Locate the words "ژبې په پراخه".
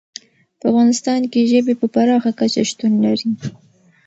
1.51-2.31